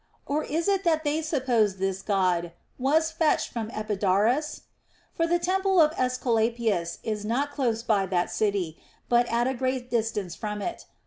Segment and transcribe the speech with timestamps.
[0.25, 4.61] Or is it that they suppose this God was fetched from Epidaurus1?
[5.13, 8.79] For the temple of Aesculapius is not close by that city,
[9.09, 10.87] but at a great distance from it.